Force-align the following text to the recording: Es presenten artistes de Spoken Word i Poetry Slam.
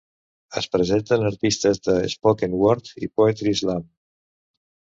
Es 0.61 0.67
presenten 0.75 1.25
artistes 1.31 1.81
de 1.89 1.95
Spoken 2.15 2.57
Word 2.63 2.91
i 2.95 3.11
Poetry 3.21 3.57
Slam. 3.63 3.87